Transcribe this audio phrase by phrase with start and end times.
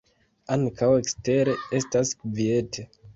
[0.53, 2.87] Ankaŭ ekstere estas kviete.